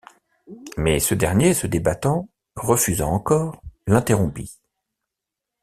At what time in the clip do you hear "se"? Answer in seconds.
1.53-1.67